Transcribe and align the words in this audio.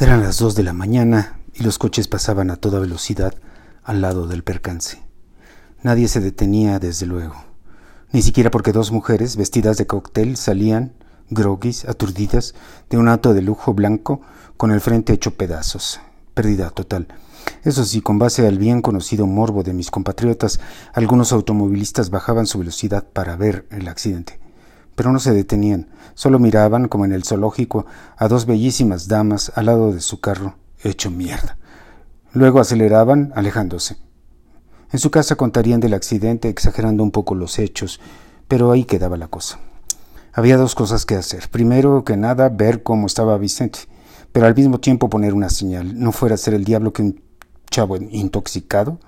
Eran 0.00 0.22
las 0.22 0.38
dos 0.38 0.54
de 0.54 0.62
la 0.62 0.72
mañana 0.72 1.40
y 1.54 1.64
los 1.64 1.76
coches 1.76 2.06
pasaban 2.06 2.52
a 2.52 2.56
toda 2.56 2.78
velocidad 2.78 3.34
al 3.82 4.00
lado 4.00 4.28
del 4.28 4.44
percance. 4.44 5.02
Nadie 5.82 6.06
se 6.06 6.20
detenía, 6.20 6.78
desde 6.78 7.04
luego, 7.04 7.34
ni 8.12 8.22
siquiera 8.22 8.52
porque 8.52 8.70
dos 8.70 8.92
mujeres 8.92 9.34
vestidas 9.34 9.76
de 9.76 9.88
cóctel 9.88 10.36
salían, 10.36 10.92
groguis, 11.30 11.84
aturdidas, 11.84 12.54
de 12.90 12.96
un 12.96 13.08
auto 13.08 13.34
de 13.34 13.42
lujo 13.42 13.74
blanco 13.74 14.20
con 14.56 14.70
el 14.70 14.80
frente 14.80 15.12
hecho 15.12 15.32
pedazos. 15.34 16.00
Pérdida 16.32 16.70
total. 16.70 17.08
Eso 17.64 17.84
sí, 17.84 18.00
con 18.00 18.20
base 18.20 18.46
al 18.46 18.56
bien 18.56 18.82
conocido 18.82 19.26
morbo 19.26 19.64
de 19.64 19.72
mis 19.72 19.90
compatriotas, 19.90 20.60
algunos 20.92 21.32
automovilistas 21.32 22.10
bajaban 22.10 22.46
su 22.46 22.60
velocidad 22.60 23.04
para 23.12 23.34
ver 23.34 23.66
el 23.72 23.88
accidente 23.88 24.38
pero 24.98 25.12
no 25.12 25.20
se 25.20 25.32
detenían, 25.32 25.86
solo 26.14 26.40
miraban, 26.40 26.88
como 26.88 27.04
en 27.04 27.12
el 27.12 27.22
zoológico, 27.22 27.86
a 28.16 28.26
dos 28.26 28.46
bellísimas 28.46 29.06
damas 29.06 29.52
al 29.54 29.66
lado 29.66 29.92
de 29.92 30.00
su 30.00 30.18
carro, 30.18 30.56
hecho 30.82 31.08
mierda. 31.12 31.56
Luego 32.32 32.58
aceleraban, 32.58 33.32
alejándose. 33.36 33.96
En 34.90 34.98
su 34.98 35.12
casa 35.12 35.36
contarían 35.36 35.78
del 35.78 35.94
accidente, 35.94 36.48
exagerando 36.48 37.04
un 37.04 37.12
poco 37.12 37.36
los 37.36 37.60
hechos, 37.60 38.00
pero 38.48 38.72
ahí 38.72 38.86
quedaba 38.86 39.16
la 39.16 39.28
cosa. 39.28 39.60
Había 40.32 40.56
dos 40.56 40.74
cosas 40.74 41.06
que 41.06 41.14
hacer. 41.14 41.48
Primero 41.48 42.02
que 42.02 42.16
nada, 42.16 42.48
ver 42.48 42.82
cómo 42.82 43.06
estaba 43.06 43.38
Vicente, 43.38 43.78
pero 44.32 44.46
al 44.46 44.56
mismo 44.56 44.80
tiempo 44.80 45.08
poner 45.08 45.32
una 45.32 45.48
señal. 45.48 45.96
No 45.96 46.10
fuera 46.10 46.34
a 46.34 46.38
ser 46.38 46.54
el 46.54 46.64
diablo 46.64 46.92
que 46.92 47.02
un 47.02 47.22
chavo 47.70 47.98
intoxicado 47.98 48.98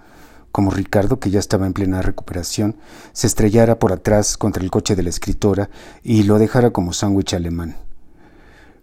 como 0.53 0.71
Ricardo, 0.71 1.21
que 1.21 1.31
ya 1.31 1.39
estaba 1.39 1.67
en 1.67 1.73
plena 1.73 2.03
recuperación, 2.03 2.77
se 3.13 3.27
estrellara 3.27 3.79
por 3.79 3.93
atrás 3.93 4.37
contra 4.37 4.63
el 4.63 4.71
coche 4.71 4.97
de 4.97 5.03
la 5.03 5.11
escritora 5.11 5.71
y 6.03 6.25
lo 6.25 6.39
dejara 6.39 6.71
como 6.71 6.93
sándwich 6.93 7.35
alemán. 7.35 7.77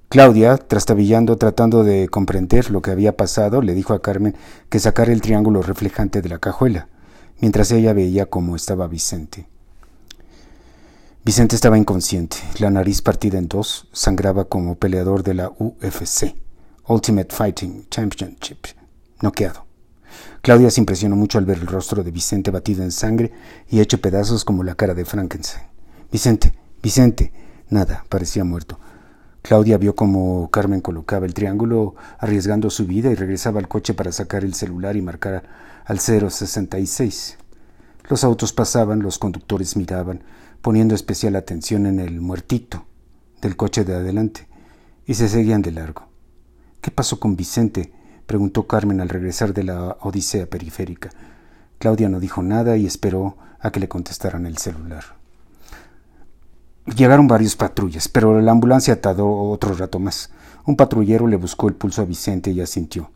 Claudia, 0.10 0.58
trastabillando, 0.58 1.38
tratando 1.38 1.84
de 1.84 2.08
comprender 2.08 2.72
lo 2.72 2.82
que 2.82 2.92
había 2.92 3.18
pasado, 3.18 3.62
le 3.62 3.74
dijo 3.74 3.94
a 3.94 4.02
Carmen 4.02 4.36
que 4.70 4.80
sacara 4.80 5.12
el 5.12 5.22
triángulo 5.22 5.62
reflejante 5.62 6.22
de 6.22 6.30
la 6.30 6.40
cajuela, 6.40 6.88
mientras 7.42 7.72
ella 7.72 7.92
veía 7.92 8.26
cómo 8.26 8.56
estaba 8.56 8.88
Vicente. 8.88 9.48
Vicente 11.26 11.58
estaba 11.58 11.78
inconsciente, 11.78 12.38
la 12.60 12.70
nariz 12.70 13.02
partida 13.02 13.38
en 13.38 13.50
dos, 13.50 13.90
sangraba 13.92 14.46
como 14.46 14.76
peleador 14.76 15.24
de 15.24 15.34
la 15.34 15.52
UFC, 15.60 16.36
Ultimate 16.88 17.36
Fighting 17.36 17.86
Championship, 17.90 18.68
noqueado. 19.22 19.67
Claudia 20.48 20.72
se 20.72 20.80
impresionó 20.80 21.18
mucho 21.18 21.40
al 21.40 21.44
ver 21.44 21.58
el 21.58 21.68
rostro 21.68 22.06
de 22.06 22.12
Vicente 22.12 22.52
batido 22.52 22.82
en 22.82 22.94
sangre 22.94 23.34
y 23.68 23.82
hecho 23.82 24.00
pedazos 24.00 24.46
como 24.46 24.64
la 24.64 24.76
cara 24.76 24.94
de 24.94 25.04
Frankenstein. 25.04 25.66
Vicente, 26.10 26.54
Vicente. 26.82 27.34
Nada, 27.70 28.06
parecía 28.08 28.46
muerto. 28.46 28.80
Claudia 29.42 29.78
vio 29.78 29.94
cómo 29.94 30.50
Carmen 30.50 30.80
colocaba 30.80 31.26
el 31.26 31.34
triángulo 31.34 31.96
arriesgando 32.18 32.70
su 32.70 32.86
vida 32.86 33.12
y 33.12 33.16
regresaba 33.16 33.60
al 33.60 33.68
coche 33.68 33.94
para 33.94 34.14
sacar 34.14 34.46
el 34.46 34.54
celular 34.54 34.96
y 34.96 35.02
marcar 35.02 35.44
al 35.84 36.00
066. 36.00 37.38
Los 38.10 38.24
autos 38.24 38.54
pasaban, 38.54 39.02
los 39.02 39.20
conductores 39.20 39.76
miraban, 39.76 40.24
poniendo 40.62 40.96
especial 40.96 41.36
atención 41.36 41.86
en 41.86 42.00
el 42.00 42.22
muertito 42.22 42.86
del 43.42 43.58
coche 43.58 43.84
de 43.84 43.96
adelante, 43.96 44.48
y 45.06 45.16
se 45.16 45.28
seguían 45.28 45.62
de 45.62 45.74
largo. 45.74 46.08
¿Qué 46.80 46.90
pasó 46.90 47.20
con 47.20 47.36
Vicente? 47.36 47.92
Preguntó 48.28 48.68
Carmen 48.68 49.02
al 49.02 49.10
regresar 49.10 49.54
de 49.54 49.64
la 49.64 49.98
odisea 50.02 50.46
periférica. 50.46 51.10
Claudia 51.80 52.10
no 52.10 52.20
dijo 52.20 52.44
nada 52.44 52.78
y 52.78 52.86
esperó 52.86 53.38
a 53.60 53.72
que 53.72 53.80
le 53.80 53.88
contestaran 53.88 54.46
el 54.46 54.58
celular. 54.58 55.04
Llegaron 56.96 57.28
varios 57.28 57.56
patrullas, 57.56 58.08
pero 58.08 58.40
la 58.40 58.52
ambulancia 58.52 59.02
tardó 59.02 59.28
otro 59.50 59.74
rato 59.74 60.00
más. 60.00 60.30
Un 60.66 60.76
patrullero 60.76 61.28
le 61.28 61.38
buscó 61.38 61.68
el 61.68 61.74
pulso 61.74 62.02
a 62.02 62.06
Vicente 62.06 62.52
y 62.52 62.62
asintió. 62.62 63.10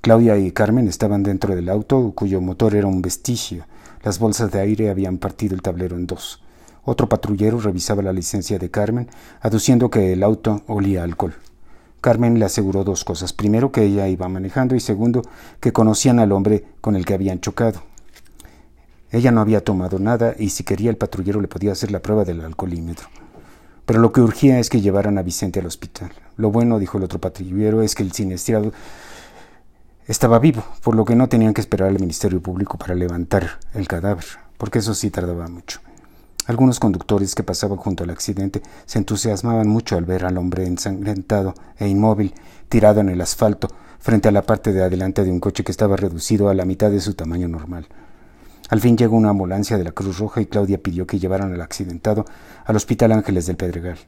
Claudia 0.00 0.36
y 0.36 0.50
Carmen 0.50 0.88
estaban 0.88 1.22
dentro 1.22 1.54
del 1.54 1.68
auto, 1.68 2.12
cuyo 2.14 2.40
motor 2.40 2.74
era 2.74 2.86
un 2.86 3.02
vestigio. 3.02 3.66
Las 4.02 4.18
bolsas 4.18 4.50
de 4.50 4.60
aire 4.60 4.90
habían 4.90 5.18
partido 5.18 5.54
el 5.54 5.62
tablero 5.62 5.96
en 5.96 6.06
dos. 6.06 6.42
Otro 6.84 7.08
patrullero 7.08 7.60
revisaba 7.60 8.02
la 8.02 8.12
licencia 8.12 8.58
de 8.58 8.70
Carmen, 8.70 9.08
aduciendo 9.40 9.90
que 9.90 10.12
el 10.12 10.24
auto 10.24 10.62
olía 10.66 11.04
alcohol. 11.04 11.34
Carmen 12.02 12.40
le 12.40 12.44
aseguró 12.44 12.82
dos 12.82 13.04
cosas. 13.04 13.32
Primero, 13.32 13.70
que 13.70 13.84
ella 13.84 14.08
iba 14.08 14.28
manejando 14.28 14.74
y 14.74 14.80
segundo, 14.80 15.22
que 15.60 15.72
conocían 15.72 16.18
al 16.18 16.32
hombre 16.32 16.64
con 16.80 16.96
el 16.96 17.06
que 17.06 17.14
habían 17.14 17.40
chocado. 17.40 17.84
Ella 19.12 19.30
no 19.30 19.40
había 19.40 19.62
tomado 19.62 20.00
nada 20.00 20.34
y 20.36 20.50
si 20.50 20.64
quería 20.64 20.90
el 20.90 20.96
patrullero 20.96 21.40
le 21.40 21.46
podía 21.46 21.72
hacer 21.72 21.92
la 21.92 22.02
prueba 22.02 22.24
del 22.24 22.40
alcoholímetro. 22.40 23.08
Pero 23.86 24.00
lo 24.00 24.10
que 24.10 24.20
urgía 24.20 24.58
es 24.58 24.68
que 24.68 24.80
llevaran 24.80 25.16
a 25.16 25.22
Vicente 25.22 25.60
al 25.60 25.66
hospital. 25.66 26.10
Lo 26.36 26.50
bueno, 26.50 26.80
dijo 26.80 26.98
el 26.98 27.04
otro 27.04 27.20
patrullero, 27.20 27.82
es 27.82 27.94
que 27.94 28.02
el 28.02 28.10
siniestrado 28.10 28.72
estaba 30.08 30.40
vivo, 30.40 30.64
por 30.82 30.96
lo 30.96 31.04
que 31.04 31.14
no 31.14 31.28
tenían 31.28 31.54
que 31.54 31.60
esperar 31.60 31.88
al 31.88 32.00
Ministerio 32.00 32.42
Público 32.42 32.78
para 32.78 32.96
levantar 32.96 33.60
el 33.74 33.86
cadáver, 33.86 34.24
porque 34.58 34.80
eso 34.80 34.92
sí 34.94 35.10
tardaba 35.10 35.46
mucho. 35.46 35.80
Algunos 36.46 36.80
conductores 36.80 37.36
que 37.36 37.44
pasaban 37.44 37.78
junto 37.78 38.02
al 38.02 38.10
accidente 38.10 38.62
se 38.84 38.98
entusiasmaban 38.98 39.68
mucho 39.68 39.96
al 39.96 40.04
ver 40.04 40.24
al 40.24 40.38
hombre 40.38 40.66
ensangrentado 40.66 41.54
e 41.78 41.88
inmóvil 41.88 42.34
tirado 42.68 43.00
en 43.00 43.10
el 43.10 43.20
asfalto 43.20 43.68
frente 44.00 44.28
a 44.28 44.32
la 44.32 44.42
parte 44.42 44.72
de 44.72 44.82
adelante 44.82 45.22
de 45.22 45.30
un 45.30 45.38
coche 45.38 45.62
que 45.62 45.70
estaba 45.70 45.96
reducido 45.96 46.48
a 46.48 46.54
la 46.54 46.64
mitad 46.64 46.90
de 46.90 47.00
su 47.00 47.14
tamaño 47.14 47.46
normal. 47.46 47.86
Al 48.70 48.80
fin 48.80 48.96
llegó 48.96 49.16
una 49.16 49.30
ambulancia 49.30 49.78
de 49.78 49.84
la 49.84 49.92
Cruz 49.92 50.18
Roja 50.18 50.40
y 50.40 50.46
Claudia 50.46 50.82
pidió 50.82 51.06
que 51.06 51.20
llevaran 51.20 51.52
al 51.52 51.60
accidentado 51.60 52.24
al 52.64 52.74
Hospital 52.74 53.12
Ángeles 53.12 53.46
del 53.46 53.56
Pedregal. 53.56 53.98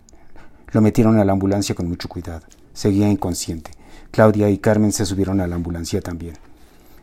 Lo 0.73 0.81
metieron 0.81 1.19
a 1.19 1.25
la 1.25 1.33
ambulancia 1.33 1.77
con 1.77 1.87
mucho 1.87 2.09
cuidado. 2.09 2.47
Seguía 2.73 3.09
inconsciente. 3.09 3.71
Claudia 4.11 4.51
y 4.51 4.59
Carmen 4.59 4.91
se 4.91 5.07
subieron 5.07 5.41
a 5.41 5.47
la 5.47 5.55
ambulancia 5.55 6.01
también. 6.01 6.35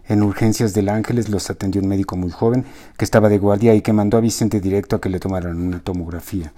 En 0.08 0.24
urgencias 0.24 0.74
del 0.74 0.90
Ángeles 0.90 1.30
los 1.30 1.50
atendió 1.50 1.82
un 1.82 1.88
médico 1.88 2.18
muy 2.18 2.32
joven 2.32 2.66
que 2.98 3.06
estaba 3.06 3.30
de 3.30 3.38
guardia 3.38 3.76
y 3.76 3.82
que 3.82 3.94
mandó 3.94 4.18
a 4.18 4.22
Vicente 4.22 4.60
directo 4.60 4.96
a 4.96 5.02
que 5.02 5.10
le 5.10 5.20
tomaran 5.20 5.62
una 5.62 5.80
tomografía. 5.80 6.54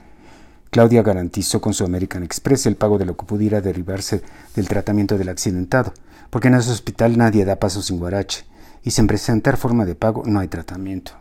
Claudia 0.69 1.03
garantizó 1.03 1.61
con 1.61 1.73
su 1.73 1.85
American 1.85 2.23
Express 2.23 2.65
el 2.65 2.75
pago 2.75 2.97
de 2.97 3.05
lo 3.05 3.15
que 3.15 3.25
pudiera 3.25 3.61
derivarse 3.61 4.23
del 4.55 4.67
tratamiento 4.67 5.19
del 5.19 5.29
accidentado, 5.29 5.93
porque 6.31 6.47
en 6.47 6.55
ese 6.55 6.71
hospital 6.71 7.15
nadie 7.15 7.45
da 7.45 7.57
paso 7.57 7.83
sin 7.83 7.99
guarache, 7.99 8.45
y 8.81 8.89
sin 8.89 9.05
presentar 9.05 9.57
forma 9.57 9.85
de 9.85 9.93
pago 9.93 10.23
no 10.25 10.39
hay 10.39 10.47
tratamiento. 10.47 11.11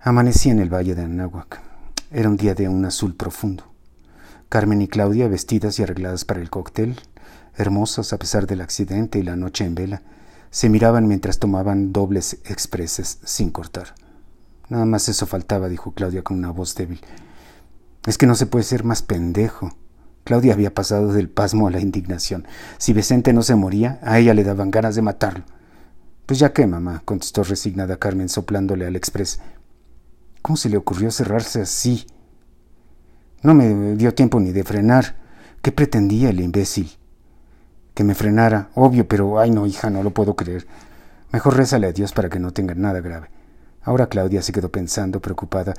Amanecí 0.00 0.50
en 0.50 0.58
el 0.58 0.72
valle 0.72 0.96
de 0.96 1.02
Anáhuac. 1.02 1.60
Era 2.10 2.28
un 2.28 2.36
día 2.36 2.54
de 2.54 2.68
un 2.68 2.84
azul 2.84 3.14
profundo. 3.14 3.64
Carmen 4.48 4.82
y 4.82 4.88
Claudia, 4.88 5.28
vestidas 5.28 5.78
y 5.78 5.84
arregladas 5.84 6.24
para 6.24 6.40
el 6.40 6.50
cóctel, 6.50 6.96
hermosas 7.56 8.12
a 8.12 8.18
pesar 8.18 8.46
del 8.46 8.62
accidente 8.62 9.18
y 9.18 9.22
la 9.22 9.36
noche 9.36 9.64
en 9.64 9.74
vela, 9.74 10.02
se 10.56 10.70
miraban 10.70 11.06
mientras 11.06 11.38
tomaban 11.38 11.92
dobles 11.92 12.38
expreses 12.46 13.18
sin 13.24 13.50
cortar. 13.50 13.88
Nada 14.70 14.86
más 14.86 15.06
eso 15.10 15.26
faltaba, 15.26 15.68
dijo 15.68 15.92
Claudia 15.92 16.22
con 16.22 16.38
una 16.38 16.50
voz 16.50 16.74
débil. 16.74 16.98
Es 18.06 18.16
que 18.16 18.26
no 18.26 18.34
se 18.34 18.46
puede 18.46 18.64
ser 18.64 18.82
más 18.82 19.02
pendejo. 19.02 19.76
Claudia 20.24 20.54
había 20.54 20.72
pasado 20.72 21.12
del 21.12 21.28
pasmo 21.28 21.68
a 21.68 21.70
la 21.70 21.80
indignación. 21.80 22.46
Si 22.78 22.94
Vicente 22.94 23.34
no 23.34 23.42
se 23.42 23.54
moría, 23.54 24.00
a 24.02 24.18
ella 24.18 24.32
le 24.32 24.44
daban 24.44 24.70
ganas 24.70 24.94
de 24.94 25.02
matarlo. 25.02 25.44
Pues 26.24 26.38
ya 26.38 26.54
qué, 26.54 26.66
mamá, 26.66 27.02
contestó 27.04 27.44
resignada 27.44 27.98
Carmen 27.98 28.30
soplándole 28.30 28.86
al 28.86 28.96
expres. 28.96 29.40
¿Cómo 30.40 30.56
se 30.56 30.70
le 30.70 30.78
ocurrió 30.78 31.10
cerrarse 31.10 31.60
así? 31.60 32.06
No 33.42 33.52
me 33.52 33.94
dio 33.96 34.14
tiempo 34.14 34.40
ni 34.40 34.52
de 34.52 34.64
frenar. 34.64 35.16
¿Qué 35.60 35.70
pretendía 35.70 36.30
el 36.30 36.40
imbécil? 36.40 36.96
Que 37.96 38.04
me 38.04 38.14
frenara. 38.14 38.68
Obvio, 38.74 39.08
pero 39.08 39.40
ay 39.40 39.50
no, 39.50 39.66
hija, 39.66 39.88
no 39.88 40.02
lo 40.02 40.10
puedo 40.10 40.36
creer. 40.36 40.66
Mejor 41.32 41.56
rézale 41.56 41.86
a 41.86 41.92
Dios 41.92 42.12
para 42.12 42.28
que 42.28 42.38
no 42.38 42.52
tenga 42.52 42.74
nada 42.74 43.00
grave. 43.00 43.30
Ahora 43.82 44.08
Claudia 44.08 44.42
se 44.42 44.52
quedó 44.52 44.70
pensando, 44.70 45.20
preocupada, 45.20 45.72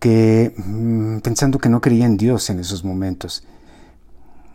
que 0.00 0.52
mm, 0.56 1.18
pensando 1.20 1.60
que 1.60 1.68
no 1.68 1.80
creía 1.80 2.04
en 2.04 2.16
Dios 2.16 2.50
en 2.50 2.58
esos 2.58 2.84
momentos. 2.84 3.44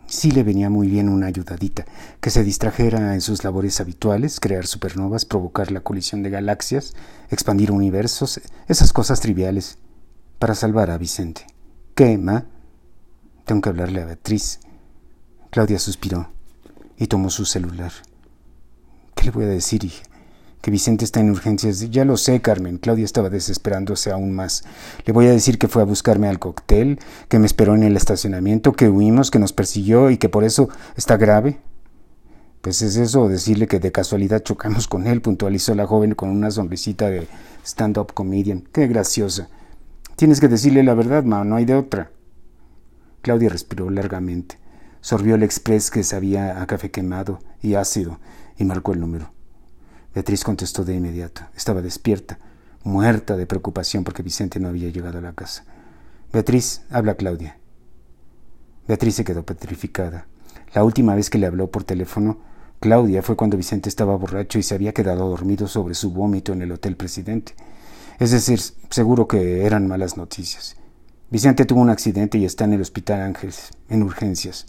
Sí 0.06 0.30
le 0.32 0.42
venía 0.42 0.68
muy 0.68 0.86
bien 0.88 1.08
una 1.08 1.28
ayudadita, 1.28 1.86
que 2.20 2.28
se 2.28 2.44
distrajera 2.44 3.14
en 3.14 3.22
sus 3.22 3.42
labores 3.42 3.80
habituales, 3.80 4.38
crear 4.38 4.66
supernovas, 4.66 5.24
provocar 5.24 5.72
la 5.72 5.80
colisión 5.80 6.22
de 6.22 6.30
galaxias, 6.30 6.94
expandir 7.30 7.72
universos, 7.72 8.40
esas 8.68 8.92
cosas 8.92 9.20
triviales, 9.20 9.78
para 10.38 10.54
salvar 10.54 10.90
a 10.90 10.98
Vicente. 10.98 11.46
¿Qué, 11.94 12.18
ma? 12.18 12.44
Tengo 13.46 13.62
que 13.62 13.70
hablarle 13.70 14.02
a 14.02 14.04
Beatriz. 14.04 14.60
Claudia 15.50 15.78
suspiró 15.78 16.35
y 16.98 17.06
tomó 17.06 17.30
su 17.30 17.44
celular. 17.44 17.92
¿Qué 19.14 19.24
le 19.24 19.30
voy 19.30 19.44
a 19.44 19.48
decir, 19.48 19.84
hija? 19.84 20.02
Que 20.60 20.70
Vicente 20.70 21.04
está 21.04 21.20
en 21.20 21.30
urgencias. 21.30 21.90
Ya 21.90 22.04
lo 22.04 22.16
sé, 22.16 22.40
Carmen. 22.40 22.78
Claudia 22.78 23.04
estaba 23.04 23.30
desesperándose 23.30 24.10
aún 24.10 24.32
más. 24.32 24.64
Le 25.04 25.12
voy 25.12 25.26
a 25.26 25.30
decir 25.30 25.58
que 25.58 25.68
fue 25.68 25.82
a 25.82 25.84
buscarme 25.84 26.28
al 26.28 26.38
cóctel, 26.38 26.98
que 27.28 27.38
me 27.38 27.46
esperó 27.46 27.74
en 27.74 27.82
el 27.82 27.96
estacionamiento, 27.96 28.72
que 28.72 28.88
huimos, 28.88 29.30
que 29.30 29.38
nos 29.38 29.52
persiguió 29.52 30.10
y 30.10 30.16
que 30.16 30.28
por 30.28 30.44
eso 30.44 30.68
está 30.96 31.16
grave. 31.16 31.60
Pues 32.62 32.82
es 32.82 32.96
eso, 32.96 33.28
decirle 33.28 33.68
que 33.68 33.78
de 33.78 33.92
casualidad 33.92 34.42
chocamos 34.42 34.88
con 34.88 35.06
él, 35.06 35.22
puntualizó 35.22 35.74
la 35.76 35.86
joven 35.86 36.16
con 36.16 36.30
una 36.30 36.50
sonrisita 36.50 37.08
de 37.08 37.28
stand-up 37.64 38.12
comedian. 38.12 38.64
Qué 38.72 38.88
graciosa. 38.88 39.48
Tienes 40.16 40.40
que 40.40 40.48
decirle 40.48 40.82
la 40.82 40.94
verdad, 40.94 41.22
ma, 41.22 41.44
no 41.44 41.54
hay 41.54 41.64
de 41.64 41.74
otra. 41.74 42.10
Claudia 43.22 43.50
respiró 43.50 43.88
largamente. 43.88 44.58
Sorbió 45.06 45.36
el 45.36 45.44
express 45.44 45.92
que 45.92 46.02
sabía 46.02 46.60
a 46.60 46.66
café 46.66 46.90
quemado 46.90 47.38
y 47.62 47.74
ácido 47.74 48.18
y 48.58 48.64
marcó 48.64 48.92
el 48.92 48.98
número. 48.98 49.30
Beatriz 50.12 50.42
contestó 50.42 50.84
de 50.84 50.96
inmediato. 50.96 51.42
Estaba 51.54 51.80
despierta, 51.80 52.40
muerta 52.82 53.36
de 53.36 53.46
preocupación 53.46 54.02
porque 54.02 54.24
Vicente 54.24 54.58
no 54.58 54.66
había 54.66 54.88
llegado 54.88 55.18
a 55.18 55.20
la 55.20 55.32
casa. 55.32 55.64
Beatriz, 56.32 56.82
habla 56.90 57.14
Claudia. 57.14 57.56
Beatriz 58.88 59.14
se 59.14 59.24
quedó 59.24 59.46
petrificada. 59.46 60.26
La 60.74 60.82
última 60.82 61.14
vez 61.14 61.30
que 61.30 61.38
le 61.38 61.46
habló 61.46 61.70
por 61.70 61.84
teléfono, 61.84 62.40
Claudia 62.80 63.22
fue 63.22 63.36
cuando 63.36 63.56
Vicente 63.56 63.88
estaba 63.88 64.16
borracho 64.16 64.58
y 64.58 64.64
se 64.64 64.74
había 64.74 64.92
quedado 64.92 65.28
dormido 65.28 65.68
sobre 65.68 65.94
su 65.94 66.10
vómito 66.10 66.52
en 66.52 66.62
el 66.62 66.72
Hotel 66.72 66.96
Presidente. 66.96 67.54
Es 68.18 68.32
decir, 68.32 68.58
seguro 68.90 69.28
que 69.28 69.66
eran 69.66 69.86
malas 69.86 70.16
noticias. 70.16 70.74
Vicente 71.30 71.64
tuvo 71.64 71.80
un 71.80 71.90
accidente 71.90 72.38
y 72.38 72.44
está 72.44 72.64
en 72.64 72.72
el 72.72 72.80
Hospital 72.80 73.20
Ángeles, 73.20 73.70
en 73.88 74.02
urgencias. 74.02 74.66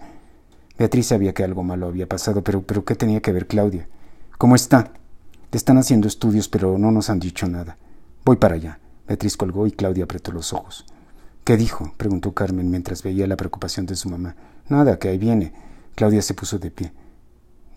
Beatriz 0.77 1.07
sabía 1.07 1.33
que 1.33 1.43
algo 1.43 1.63
malo 1.63 1.87
había 1.87 2.07
pasado, 2.07 2.43
pero, 2.43 2.61
pero 2.61 2.85
¿qué 2.85 2.95
tenía 2.95 3.21
que 3.21 3.31
ver 3.31 3.47
Claudia? 3.47 3.87
¿Cómo 4.37 4.55
está? 4.55 4.91
Le 5.51 5.57
están 5.57 5.77
haciendo 5.77 6.07
estudios, 6.07 6.47
pero 6.47 6.77
no 6.77 6.91
nos 6.91 7.09
han 7.09 7.19
dicho 7.19 7.47
nada. 7.47 7.77
Voy 8.23 8.35
para 8.35 8.55
allá. 8.55 8.79
Beatriz 9.07 9.37
colgó 9.37 9.65
y 9.65 9.71
Claudia 9.71 10.03
apretó 10.03 10.31
los 10.31 10.53
ojos. 10.53 10.85
¿Qué 11.43 11.57
dijo? 11.57 11.93
preguntó 11.97 12.33
Carmen 12.33 12.69
mientras 12.69 13.01
veía 13.01 13.25
la 13.25 13.37
preocupación 13.37 13.85
de 13.85 13.95
su 13.95 14.09
mamá. 14.09 14.35
Nada, 14.67 14.99
que 14.99 15.07
ahí 15.07 15.17
viene. 15.17 15.53
Claudia 15.95 16.21
se 16.21 16.33
puso 16.33 16.59
de 16.59 16.69
pie. 16.69 16.91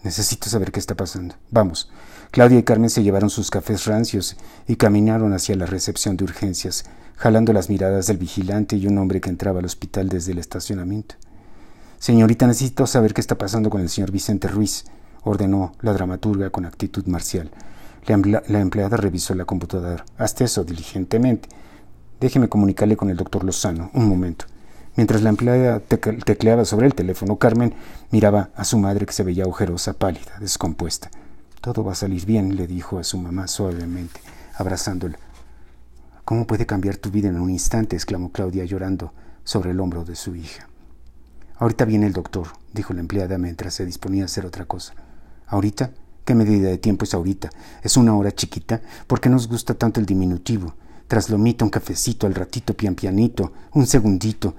Necesito 0.03 0.49
saber 0.49 0.73
qué 0.73 0.81
está 0.81 0.97
pasando. 0.97 1.37
Vamos. 1.51 1.91
Claudia 2.33 2.59
y 2.59 2.65
Carmen 2.65 2.91
se 2.91 3.03
llevaron 3.03 3.31
sus 3.31 3.51
cafés 3.51 3.87
rancios 3.87 4.37
y 4.67 4.77
caminaron 4.77 5.33
hacia 5.33 5.57
la 5.57 5.67
recepción 5.67 6.17
de 6.17 6.25
urgencias, 6.25 6.85
jalando 7.17 7.53
las 7.53 7.69
miradas 7.71 8.09
del 8.09 8.19
vigilante 8.19 8.77
y 8.77 8.87
un 8.87 8.99
hombre 8.99 9.21
que 9.21 9.31
entraba 9.31 9.61
al 9.61 9.67
hospital 9.67 10.09
desde 10.09 10.33
el 10.33 10.39
estacionamiento. 10.39 11.15
Señorita, 12.01 12.47
necesito 12.47 12.87
saber 12.87 13.13
qué 13.13 13.21
está 13.21 13.37
pasando 13.37 13.69
con 13.69 13.83
el 13.83 13.91
señor 13.91 14.11
Vicente 14.11 14.49
Ruiz, 14.49 14.87
ordenó 15.23 15.73
la 15.83 15.93
dramaturga 15.93 16.49
con 16.49 16.65
actitud 16.65 17.05
marcial. 17.05 17.51
La, 18.07 18.59
empleada 18.59 18.97
revisó 18.97 19.35
la 19.35 19.45
computadora. 19.45 20.07
Hazte 20.17 20.45
eso 20.45 20.65
diligentemente. 20.65 21.51
Déjeme 22.19 22.49
comunicarle 22.49 22.97
con 22.97 23.11
el 23.11 23.19
doctor 23.19 23.45
Lozano. 23.45 23.91
Un 23.93 24.09
momento. 24.09 24.47
Mientras 24.97 25.21
la 25.21 25.29
empleada 25.29 25.81
tecleaba 25.81 26.65
sobre 26.65 26.87
el 26.87 26.95
teléfono, 26.95 27.37
Carmen 27.37 27.75
miraba 28.11 28.49
a 28.55 28.65
su 28.65 28.79
madre 28.79 29.05
que 29.05 29.13
se 29.13 29.23
veía 29.23 29.45
ojerosa, 29.45 29.93
pálida, 29.93 30.39
descompuesta. 30.41 31.11
Todo 31.61 31.85
va 31.85 31.93
a 31.93 31.97
salir 31.97 32.25
bien, 32.25 32.57
le 32.57 32.67
dijo 32.67 32.99
a 32.99 33.05
su 33.05 33.19
mamá 33.19 33.47
suavemente, 33.47 34.23
abrazándola. 34.57 35.19
¿Cómo 36.25 36.47
puede 36.47 36.65
cambiar 36.65 36.97
tu 36.97 37.11
vida 37.11 37.29
en 37.29 37.39
un 37.39 37.51
instante? 37.51 37.95
exclamó 37.95 38.33
Claudia 38.33 38.65
llorando 38.65 39.13
sobre 39.45 39.73
el 39.73 39.81
hombro 39.81 40.07
de 40.07 40.17
su 40.17 40.35
hija. 40.35 40.70
Ahorita 41.61 41.85
viene 41.85 42.07
el 42.07 42.15
doctor, 42.15 42.47
dijo 42.73 42.95
la 42.95 43.01
empleada 43.01 43.37
mientras 43.37 43.75
se 43.75 43.85
disponía 43.85 44.23
a 44.23 44.25
hacer 44.25 44.47
otra 44.47 44.65
cosa. 44.65 44.95
¿Ahorita? 45.47 45.91
¿Qué 46.25 46.35
medida 46.35 46.71
de 46.71 46.79
tiempo 46.79 47.05
es 47.05 47.13
ahorita? 47.13 47.51
¿Es 47.83 47.99
una 47.99 48.17
hora 48.17 48.33
chiquita? 48.33 48.81
¿Por 49.07 49.21
qué 49.21 49.29
nos 49.29 49.47
gusta 49.47 49.75
tanto 49.75 50.01
el 50.01 50.07
diminutivo? 50.07 50.75
Traslomito, 51.07 51.67
un 51.67 51.71
cafecito, 51.71 52.27
al 52.27 52.35
ratito, 52.35 52.73
pian 52.73 52.95
pianito, 52.95 53.53
un 53.75 53.87
segundito. 53.87 54.55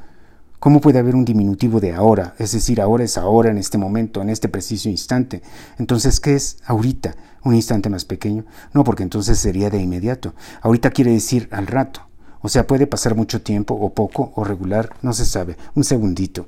¿Cómo 0.60 0.80
puede 0.80 1.00
haber 1.00 1.16
un 1.16 1.26
diminutivo 1.26 1.80
de 1.80 1.92
ahora? 1.92 2.36
Es 2.38 2.52
decir, 2.52 2.80
ahora 2.80 3.04
es 3.04 3.18
ahora, 3.18 3.50
en 3.50 3.58
este 3.58 3.80
momento, 3.80 4.22
en 4.22 4.30
este 4.30 4.48
preciso 4.48 4.88
instante. 4.88 5.42
Entonces, 5.80 6.20
¿qué 6.20 6.36
es 6.36 6.58
ahorita? 6.66 7.16
¿Un 7.44 7.56
instante 7.56 7.90
más 7.90 8.06
pequeño? 8.06 8.46
No, 8.76 8.84
porque 8.84 9.02
entonces 9.02 9.40
sería 9.40 9.72
de 9.72 9.82
inmediato. 9.82 10.36
Ahorita 10.62 10.92
quiere 10.92 11.14
decir 11.14 11.48
al 11.50 11.66
rato. 11.66 12.02
O 12.42 12.50
sea, 12.50 12.68
puede 12.68 12.86
pasar 12.86 13.16
mucho 13.16 13.42
tiempo, 13.42 13.74
o 13.74 13.90
poco, 13.92 14.34
o 14.36 14.44
regular, 14.44 14.92
no 15.02 15.14
se 15.14 15.26
sabe. 15.26 15.58
Un 15.74 15.84
segundito. 15.84 16.46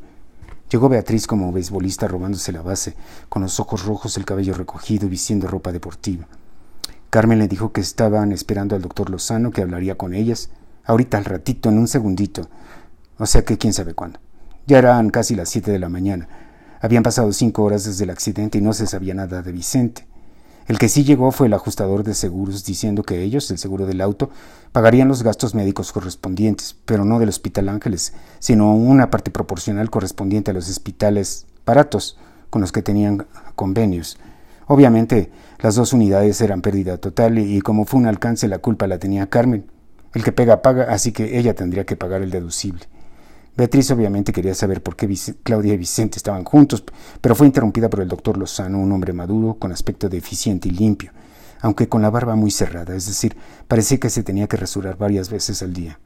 Llegó 0.73 0.89
Beatriz 0.89 1.27
como 1.27 1.51
beisbolista 1.51 2.07
robándose 2.07 2.51
la 2.51 2.63
base, 2.63 2.95
con 3.29 3.43
los 3.43 3.59
ojos 3.59 3.85
rojos, 3.85 4.17
el 4.17 4.25
cabello 4.25 4.55
recogido 4.55 5.05
y 5.05 5.09
vistiendo 5.09 5.47
ropa 5.47 5.71
deportiva. 5.71 6.27
Carmen 7.11 7.37
le 7.37 7.47
dijo 7.47 7.71
que 7.71 7.79
estaban 7.79 8.31
esperando 8.31 8.75
al 8.75 8.81
doctor 8.81 9.11
Lozano, 9.11 9.51
que 9.51 9.61
hablaría 9.61 9.99
con 9.99 10.15
ellas. 10.15 10.49
Ahorita, 10.83 11.19
al 11.19 11.25
ratito, 11.25 11.69
en 11.69 11.77
un 11.77 11.87
segundito. 11.87 12.49
O 13.19 13.27
sea 13.27 13.45
que 13.45 13.59
quién 13.59 13.71
sabe 13.71 13.93
cuándo. 13.93 14.19
Ya 14.65 14.79
eran 14.79 15.11
casi 15.11 15.35
las 15.35 15.49
siete 15.49 15.69
de 15.69 15.77
la 15.77 15.89
mañana. 15.89 16.27
Habían 16.81 17.03
pasado 17.03 17.31
cinco 17.33 17.61
horas 17.61 17.83
desde 17.83 18.05
el 18.05 18.09
accidente 18.09 18.57
y 18.57 18.61
no 18.61 18.73
se 18.73 18.87
sabía 18.87 19.13
nada 19.13 19.43
de 19.43 19.51
Vicente. 19.51 20.07
El 20.67 20.79
que 20.79 20.87
sí 20.87 21.03
llegó 21.03 21.31
fue 21.31 21.47
el 21.47 21.53
ajustador 21.53 22.03
de 22.03 22.13
seguros 22.13 22.63
diciendo 22.63 23.03
que 23.03 23.21
ellos, 23.21 23.51
el 23.51 23.57
seguro 23.57 23.85
del 23.85 24.01
auto, 24.01 24.29
pagarían 24.71 25.09
los 25.09 25.21
gastos 25.21 25.55
médicos 25.55 25.91
correspondientes, 25.91 26.77
pero 26.85 27.03
no 27.03 27.19
del 27.19 27.29
Hospital 27.29 27.69
Ángeles, 27.69 28.13
sino 28.39 28.73
una 28.73 29.09
parte 29.09 29.29
proporcional 29.29 29.89
correspondiente 29.89 30.51
a 30.51 30.53
los 30.53 30.69
hospitales 30.69 31.45
baratos 31.65 32.17
con 32.49 32.61
los 32.61 32.71
que 32.71 32.81
tenían 32.81 33.25
convenios. 33.55 34.17
Obviamente, 34.67 35.31
las 35.59 35.75
dos 35.75 35.91
unidades 35.91 36.39
eran 36.39 36.61
pérdida 36.61 36.97
total 36.97 37.39
y, 37.39 37.59
como 37.61 37.85
fue 37.85 37.99
un 37.99 38.07
alcance, 38.07 38.47
la 38.47 38.59
culpa 38.59 38.87
la 38.87 38.99
tenía 38.99 39.29
Carmen. 39.29 39.65
El 40.13 40.23
que 40.23 40.31
pega 40.31 40.61
paga, 40.61 40.85
así 40.89 41.11
que 41.11 41.39
ella 41.39 41.55
tendría 41.55 41.85
que 41.85 41.95
pagar 41.95 42.21
el 42.21 42.31
deducible. 42.31 42.85
Beatriz 43.55 43.91
obviamente 43.91 44.33
quería 44.33 44.55
saber 44.55 44.81
por 44.81 44.95
qué 44.95 45.07
Claudia 45.43 45.75
y 45.75 45.77
Vicente 45.77 46.17
estaban 46.17 46.43
juntos, 46.43 46.83
pero 47.21 47.35
fue 47.35 47.45
interrumpida 47.45 47.87
por 47.87 48.01
el 48.01 48.07
doctor 48.07 48.37
Lozano, 48.37 48.79
un 48.79 48.91
hombre 48.91 49.13
maduro, 49.13 49.55
con 49.59 49.71
aspecto 49.71 50.09
deficiente 50.09 50.69
y 50.69 50.71
limpio, 50.71 51.11
aunque 51.61 51.87
con 51.87 52.01
la 52.01 52.09
barba 52.09 52.35
muy 52.35 52.49
cerrada, 52.49 52.95
es 52.95 53.05
decir, 53.05 53.37
parecía 53.67 53.99
que 53.99 54.09
se 54.09 54.23
tenía 54.23 54.47
que 54.47 54.57
rasurar 54.57 54.97
varias 54.97 55.29
veces 55.29 55.61
al 55.61 55.73
día. 55.73 55.99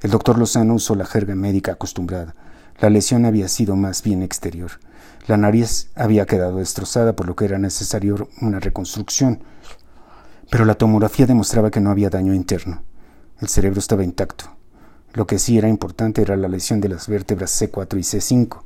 El 0.00 0.10
doctor 0.10 0.36
Lozano 0.36 0.74
usó 0.74 0.96
la 0.96 1.04
jerga 1.04 1.36
médica 1.36 1.72
acostumbrada. 1.72 2.34
La 2.80 2.90
lesión 2.90 3.24
había 3.24 3.48
sido 3.48 3.76
más 3.76 4.02
bien 4.02 4.22
exterior. 4.22 4.72
La 5.26 5.36
nariz 5.36 5.90
había 5.94 6.26
quedado 6.26 6.56
destrozada, 6.56 7.14
por 7.14 7.26
lo 7.26 7.36
que 7.36 7.44
era 7.44 7.58
necesario 7.58 8.28
una 8.40 8.58
reconstrucción. 8.58 9.42
Pero 10.50 10.64
la 10.64 10.74
tomografía 10.74 11.26
demostraba 11.26 11.70
que 11.70 11.80
no 11.80 11.90
había 11.90 12.10
daño 12.10 12.34
interno. 12.34 12.82
El 13.40 13.48
cerebro 13.48 13.78
estaba 13.78 14.02
intacto. 14.02 14.59
Lo 15.12 15.26
que 15.26 15.38
sí 15.38 15.58
era 15.58 15.68
importante 15.68 16.22
era 16.22 16.36
la 16.36 16.48
lesión 16.48 16.80
de 16.80 16.88
las 16.88 17.08
vértebras 17.08 17.60
C4 17.60 17.98
y 17.98 18.02
C5. 18.02 18.62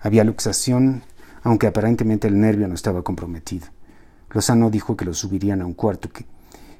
Había 0.00 0.24
luxación, 0.24 1.02
aunque 1.42 1.66
aparentemente 1.66 2.28
el 2.28 2.38
nervio 2.38 2.68
no 2.68 2.74
estaba 2.74 3.02
comprometido. 3.02 3.68
Lozano 4.30 4.68
dijo 4.68 4.96
que 4.96 5.06
lo 5.06 5.14
subirían 5.14 5.62
a 5.62 5.66
un 5.66 5.72
cuarto, 5.72 6.10
que, 6.10 6.26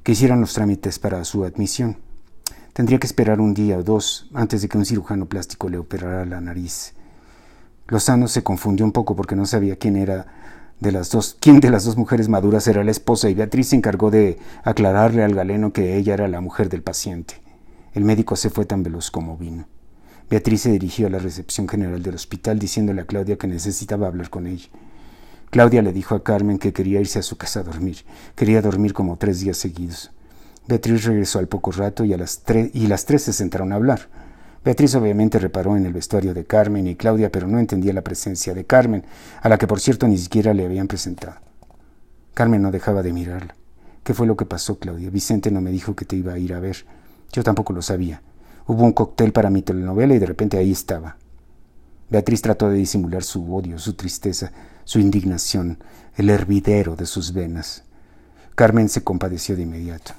que 0.03 0.13
hicieran 0.13 0.41
los 0.41 0.53
trámites 0.53 0.99
para 0.99 1.25
su 1.25 1.45
admisión. 1.45 1.97
Tendría 2.75 2.99
que 2.99 3.07
esperar 3.07 3.41
un 3.41 3.55
día 3.55 3.79
o 3.79 3.83
dos 3.83 4.29
antes 4.35 4.61
de 4.61 4.69
que 4.69 4.77
un 4.77 4.85
cirujano 4.85 5.27
plástico 5.27 5.71
le 5.71 5.79
operara 5.79 6.27
la 6.27 6.41
nariz. 6.43 6.93
Lozano 7.89 8.29
se 8.29 8.43
confundió 8.43 8.85
un 8.85 8.93
poco 8.93 9.17
porque 9.17 9.35
no 9.35 9.47
sabía 9.47 9.77
quién 9.77 9.97
era 9.97 10.27
de 10.81 10.93
las 10.93 11.11
dos, 11.11 11.37
quién 11.41 11.61
de 11.61 11.71
las 11.71 11.85
dos 11.85 11.97
mujeres 11.97 12.29
maduras 12.29 12.69
era 12.69 12.85
la 12.85 12.91
esposa 12.91 13.31
y 13.31 13.35
Beatriz 13.35 13.69
se 13.69 13.77
encargó 13.77 14.11
de 14.11 14.39
aclararle 14.63 15.25
al 15.25 15.35
galeno 15.35 15.73
que 15.73 15.97
ella 15.97 16.13
era 16.13 16.29
la 16.29 16.43
mujer 16.43 16.69
del 16.69 16.83
paciente. 16.83 17.48
El 17.99 18.05
médico 18.05 18.37
se 18.37 18.49
fue 18.49 18.65
tan 18.65 18.85
veloz 18.85 19.11
como 19.11 19.37
vino. 19.37 19.67
Beatriz 20.31 20.61
se 20.61 20.71
dirigió 20.71 21.09
a 21.09 21.11
la 21.11 21.19
recepción 21.19 21.67
general 21.67 22.01
del 22.01 22.15
hospital 22.15 22.57
diciéndole 22.61 23.01
a 23.01 23.07
Claudia 23.07 23.37
que 23.37 23.49
necesitaba 23.49 24.07
hablar 24.07 24.31
con 24.31 24.47
ella. 24.47 24.69
Claudia 25.51 25.83
le 25.83 25.93
dijo 25.93 26.15
a 26.15 26.23
Carmen 26.23 26.61
que 26.61 26.73
quería 26.73 27.01
irse 27.01 27.19
a 27.19 27.23
su 27.23 27.37
casa 27.37 27.59
a 27.59 27.63
dormir. 27.65 28.05
Quería 28.37 28.63
dormir 28.63 28.93
como 28.93 29.19
tres 29.19 29.41
días 29.41 29.57
seguidos. 29.57 30.13
Beatriz 30.69 31.07
regresó 31.07 31.41
al 31.41 31.49
poco 31.49 31.73
rato 31.73 32.05
y, 32.05 32.13
a 32.13 32.17
las 32.17 32.41
y 32.73 32.87
las 32.87 33.05
tres 33.05 33.23
se 33.23 33.33
sentaron 33.33 33.73
a 33.73 33.75
hablar. 33.75 34.09
Beatriz 34.65 34.95
obviamente 34.95 35.41
reparó 35.41 35.77
en 35.77 35.85
el 35.85 35.93
vestuario 35.93 36.35
de 36.35 36.45
Carmen 36.45 36.87
y 36.87 36.95
Claudia, 36.95 37.33
pero 37.33 37.49
no 37.49 37.59
entendía 37.59 37.93
la 37.93 38.03
presencia 38.03 38.55
de 38.55 38.65
Carmen, 38.65 39.03
a 39.43 39.49
la 39.49 39.59
que 39.59 39.67
por 39.67 39.81
cierto 39.81 40.07
ni 40.07 40.19
siquiera 40.19 40.55
le 40.55 40.65
habían 40.65 40.87
presentado. 40.87 41.41
Carmen 42.35 42.63
no 42.63 42.71
dejaba 42.71 43.03
de 43.03 43.13
mirarla. 43.13 43.57
¿Qué 44.05 44.15
fue 44.15 44.29
lo 44.29 44.37
que 44.37 44.47
pasó, 44.47 44.79
Claudia? 44.79 45.11
Vicente 45.11 45.51
no 45.51 45.61
me 45.61 45.73
dijo 45.73 45.97
que 45.97 46.05
te 46.05 46.15
iba 46.15 46.35
a 46.35 46.39
ir 46.39 46.55
a 46.55 46.61
ver. 46.61 46.87
Yo 47.33 47.43
tampoco 47.43 47.73
lo 47.73 47.83
sabía. 47.83 48.23
Hubo 48.67 48.85
un 48.85 48.93
cóctel 48.93 49.33
para 49.33 49.51
mi 49.51 49.63
telenovela 49.63 50.15
y 50.15 50.19
de 50.19 50.27
repente 50.27 50.59
ahí 50.59 50.73
estaba. 50.73 51.17
Beatriz 52.11 52.43
trató 52.43 52.69
de 52.71 52.77
disimular 52.77 53.23
su 53.23 53.55
odio, 53.55 53.79
su 53.79 53.95
tristeza, 53.95 54.53
su 54.85 54.99
indignación, 54.99 55.79
el 56.17 56.31
hervidero 56.31 56.97
de 56.97 57.07
sus 57.07 57.33
venas. 57.33 57.85
Carmen 58.55 58.89
se 58.89 59.05
compadeció 59.05 59.57
de 59.57 59.63
inmediato. 59.63 60.13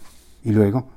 Y 0.44 0.51
luego, 0.51 0.88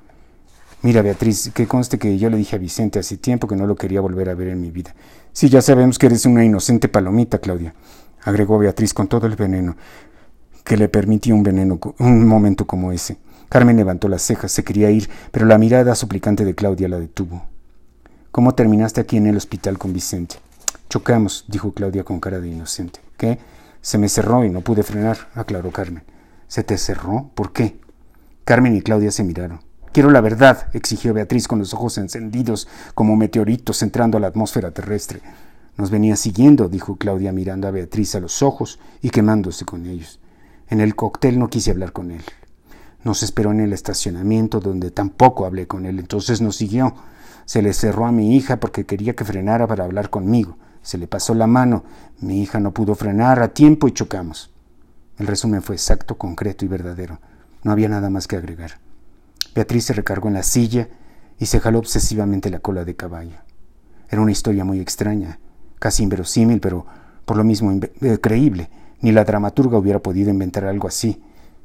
mira 0.83 1.03
Beatriz, 1.03 1.51
que 1.55 1.67
conste 1.67 1.99
que 1.99 2.19
yo 2.19 2.31
le 2.31 2.37
dije 2.37 2.57
a 2.57 2.59
Vicente 2.59 2.99
hace 2.99 3.17
tiempo 3.17 3.49
que 3.49 3.57
no 3.57 3.67
lo 3.67 3.77
quería 3.77 4.01
volver 4.01 4.29
a 4.29 4.35
ver 4.35 4.49
en 4.49 4.61
mi 4.61 4.71
vida. 4.71 4.95
Sí, 5.33 5.49
ya 5.49 5.63
sabemos 5.63 5.99
que 5.99 6.07
eres 6.07 6.27
una 6.27 6.45
inocente 6.45 6.89
palomita, 6.89 7.39
Claudia, 7.39 7.75
agregó 8.23 8.59
Beatriz 8.59 8.93
con 8.95 9.09
todo 9.09 9.27
el 9.27 9.37
veneno 9.37 9.77
que 10.65 10.77
le 10.77 10.89
permitió 10.89 11.35
un 11.35 11.43
veneno 11.43 11.81
un 11.99 12.27
momento 12.27 12.67
como 12.67 12.93
ese. 12.93 13.19
Carmen 13.53 13.77
levantó 13.77 14.09
las 14.09 14.23
cejas, 14.23 14.51
se 14.51 14.65
quería 14.65 14.91
ir, 14.91 15.11
pero 15.31 15.45
la 15.45 15.59
mirada 15.59 15.95
suplicante 15.95 16.47
de 16.47 16.55
Claudia 16.55 16.89
la 16.89 16.99
detuvo. 16.99 17.45
¿Cómo 18.31 18.55
terminaste 18.55 19.03
aquí 19.03 19.19
en 19.19 19.27
el 19.27 19.37
hospital 19.37 19.77
con 19.77 19.93
Vicente? 19.93 20.37
Chocamos, 20.89 21.45
dijo 21.49 21.73
Claudia 21.73 22.03
con 22.03 22.19
cara 22.19 22.41
de 22.41 22.49
inocente. 22.49 23.01
¿Qué? 23.19 23.39
Se 23.83 23.99
me 23.99 24.09
cerró 24.09 24.43
y 24.47 24.49
no 24.49 24.63
pude 24.63 24.83
frenar, 24.83 25.29
aclaró 25.35 25.71
Carmen. 25.71 26.03
¿Se 26.49 26.65
te 26.65 26.79
cerró? 26.79 27.31
¿Por 27.35 27.53
qué? 27.53 27.79
Carmen 28.47 28.75
y 28.75 28.81
Claudia 28.81 29.11
se 29.11 29.23
miraron. 29.23 29.61
Quiero 29.93 30.11
la 30.11 30.23
verdad, 30.23 30.69
exigió 30.73 31.13
Beatriz 31.13 31.47
con 31.47 31.59
los 31.59 31.75
ojos 31.75 31.99
encendidos 31.99 32.69
como 32.95 33.17
meteoritos 33.17 33.83
entrando 33.83 34.17
a 34.17 34.23
la 34.23 34.29
atmósfera 34.29 34.71
terrestre. 34.71 35.21
Nos 35.77 35.91
venía 35.91 36.17
siguiendo, 36.17 36.71
dijo 36.71 36.97
Claudia 36.97 37.33
mirando 37.33 37.69
a 37.69 37.71
Beatriz 37.71 38.15
a 38.15 38.21
los 38.21 38.43
ojos 38.43 38.79
y 39.03 39.11
quemándose 39.11 39.67
con 39.67 39.85
ellos. 39.85 40.21
En 40.71 40.81
el 40.81 40.97
cóctel 40.97 41.39
no 41.39 41.51
quise 41.51 41.71
hablar 41.71 41.93
con 41.93 42.13
él. 42.13 42.23
Nos 43.05 43.23
esperó 43.23 43.51
en 43.51 43.61
el 43.61 43.73
estacionamiento 43.73 44.61
donde 44.61 44.91
tampoco 44.91 45.45
hablé 45.45 45.67
con 45.67 45.87
él. 45.87 45.99
Entonces 45.99 46.41
nos 46.41 46.57
siguió. 46.57 46.95
Se 47.45 47.63
le 47.63 47.73
cerró 47.73 48.07
a 48.07 48.13
mi 48.13 48.37
hija 48.37 48.61
porque 48.61 48.87
quería 48.87 49.15
que 49.15 49.25
frenara 49.25 49.67
para 49.67 49.85
hablar 49.85 50.11
conmigo. 50.11 50.57
Se 50.83 50.99
le 50.99 51.09
pasó 51.09 51.35
la 51.35 51.47
mano. 51.47 51.85
Mi 52.21 52.43
hija 52.43 52.61
no 52.61 52.73
pudo 52.73 52.95
frenar 52.95 53.43
a 53.43 53.49
tiempo 53.49 53.89
y 53.89 53.93
chocamos. 53.93 54.51
El 55.19 55.27
resumen 55.27 55.63
fue 55.63 55.75
exacto, 55.75 56.17
concreto 56.17 56.65
y 56.65 56.69
verdadero. 56.69 57.21
No 57.63 57.73
había 57.73 57.89
nada 57.89 58.11
más 58.11 58.27
que 58.27 58.37
agregar. 58.37 58.79
Beatriz 59.55 59.85
se 59.85 59.93
recargó 59.93 60.29
en 60.29 60.35
la 60.35 60.43
silla 60.43 60.89
y 61.39 61.47
se 61.47 61.61
jaló 61.61 61.79
obsesivamente 61.79 62.51
la 62.51 62.61
cola 62.61 62.85
de 62.85 62.97
caballo. 62.97 63.37
Era 64.09 64.23
una 64.23 64.33
historia 64.33 64.65
muy 64.65 64.81
extraña, 64.81 65.39
casi 65.79 66.03
inverosímil, 66.03 66.61
pero 66.61 66.87
por 67.25 67.37
lo 67.37 67.45
mismo 67.45 67.73
eh, 67.73 68.19
creíble. 68.21 68.71
Ni 69.01 69.11
la 69.11 69.25
dramaturga 69.25 69.79
hubiera 69.79 69.99
podido 69.99 70.31
inventar 70.31 70.65
algo 70.65 70.87
así. 70.87 71.21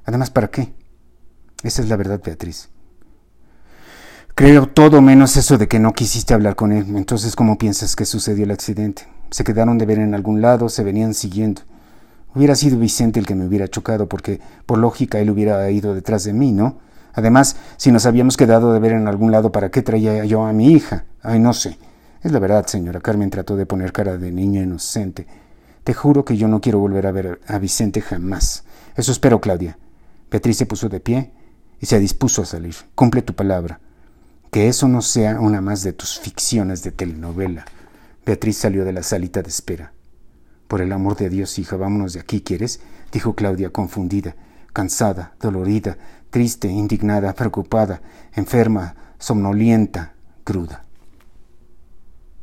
Además, 0.05 0.31
¿para 0.31 0.49
qué? 0.49 0.73
Esa 1.63 1.81
es 1.81 1.89
la 1.89 1.95
verdad, 1.95 2.21
Beatriz. 2.23 2.69
Creo 4.35 4.67
todo 4.67 5.01
menos 5.01 5.35
eso 5.35 5.57
de 5.57 5.67
que 5.67 5.79
no 5.79 5.93
quisiste 5.93 6.35
hablar 6.35 6.55
con 6.55 6.71
él. 6.71 6.95
Entonces, 6.95 7.35
¿cómo 7.35 7.57
piensas 7.57 7.95
que 7.95 8.05
sucedió 8.05 8.43
el 8.43 8.51
accidente? 8.51 9.07
Se 9.31 9.43
quedaron 9.43 9.79
de 9.79 9.87
ver 9.87 9.97
en 9.97 10.13
algún 10.13 10.41
lado, 10.41 10.69
se 10.69 10.83
venían 10.83 11.15
siguiendo. 11.15 11.63
Hubiera 12.35 12.53
sido 12.53 12.77
Vicente 12.77 13.19
el 13.19 13.25
que 13.25 13.33
me 13.33 13.47
hubiera 13.47 13.67
chocado, 13.67 14.07
porque 14.07 14.39
por 14.67 14.77
lógica 14.77 15.17
él 15.17 15.31
hubiera 15.31 15.69
ido 15.71 15.95
detrás 15.95 16.23
de 16.23 16.33
mí, 16.33 16.51
¿no? 16.51 16.77
Además, 17.15 17.55
si 17.77 17.91
nos 17.91 18.05
habíamos 18.05 18.37
quedado 18.37 18.73
de 18.73 18.79
ver 18.79 18.91
en 18.91 19.07
algún 19.07 19.31
lado, 19.31 19.51
¿para 19.51 19.71
qué 19.71 19.81
traía 19.81 20.23
yo 20.25 20.45
a 20.45 20.53
mi 20.53 20.71
hija? 20.71 21.05
Ay, 21.23 21.39
no 21.39 21.53
sé. 21.53 21.79
Es 22.21 22.31
la 22.31 22.37
verdad, 22.37 22.67
señora. 22.67 22.99
Carmen 22.99 23.31
trató 23.31 23.55
de 23.55 23.65
poner 23.65 23.91
cara 23.91 24.17
de 24.17 24.31
niña 24.31 24.61
inocente. 24.61 25.25
Te 25.83 25.95
juro 25.95 26.23
que 26.23 26.37
yo 26.37 26.47
no 26.47 26.61
quiero 26.61 26.77
volver 26.77 27.07
a 27.07 27.11
ver 27.11 27.41
a 27.47 27.57
Vicente 27.57 28.01
jamás. 28.01 28.65
Eso 28.95 29.11
espero, 29.11 29.41
Claudia. 29.41 29.79
Beatriz 30.29 30.57
se 30.57 30.67
puso 30.67 30.89
de 30.89 30.99
pie 30.99 31.31
y 31.79 31.85
se 31.85 31.99
dispuso 31.99 32.41
a 32.41 32.45
salir. 32.45 32.75
Cumple 32.95 33.21
tu 33.21 33.33
palabra. 33.33 33.79
Que 34.51 34.67
eso 34.67 34.87
no 34.87 35.01
sea 35.01 35.39
una 35.39 35.61
más 35.61 35.83
de 35.83 35.93
tus 35.93 36.19
ficciones 36.19 36.83
de 36.83 36.91
telenovela. 36.91 37.65
Beatriz 38.25 38.57
salió 38.57 38.85
de 38.85 38.93
la 38.93 39.03
salita 39.03 39.41
de 39.41 39.49
espera. 39.49 39.93
Por 40.67 40.81
el 40.81 40.91
amor 40.91 41.17
de 41.17 41.29
Dios, 41.29 41.59
hija, 41.59 41.77
vámonos 41.77 42.13
de 42.13 42.19
aquí, 42.19 42.41
¿quieres? 42.41 42.79
dijo 43.11 43.35
Claudia, 43.35 43.69
confundida, 43.69 44.35
cansada, 44.73 45.33
dolorida, 45.39 45.97
triste, 46.29 46.67
indignada, 46.67 47.33
preocupada, 47.33 48.01
enferma, 48.35 48.95
somnolienta, 49.17 50.13
cruda. 50.43 50.86